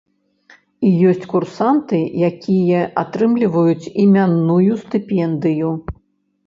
І 0.87 0.93
ёсць 1.09 1.27
курсанты, 1.33 1.99
якія 2.29 2.81
атрымліваюць 3.03 3.91
імянную 4.07 4.69
стыпендыю. 4.83 5.71